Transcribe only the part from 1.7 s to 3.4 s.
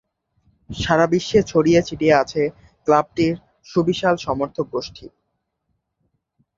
ছিটিয়ে আছে ক্লাবটির